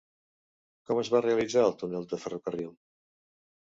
Com 0.91 1.03
es 1.03 1.13
va 1.17 1.23
realitzar 1.27 1.69
el 1.69 1.79
túnel 1.85 2.11
de 2.17 2.23
ferrocarril? 2.27 2.77